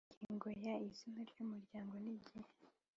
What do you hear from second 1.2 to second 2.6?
ry umuryango n igihe